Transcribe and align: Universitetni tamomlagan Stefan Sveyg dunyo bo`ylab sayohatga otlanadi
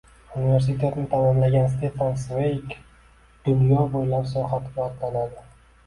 Universitetni 0.35 1.03
tamomlagan 1.11 1.69
Stefan 1.75 2.17
Sveyg 2.23 2.75
dunyo 3.49 3.87
bo`ylab 3.95 4.29
sayohatga 4.35 4.87
otlanadi 4.93 5.51